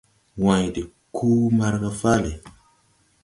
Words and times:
Wãyn 0.43 0.69
de 0.75 0.81
kuu 1.15 1.43
mbarga 1.55 1.89
fáale. 1.99 2.31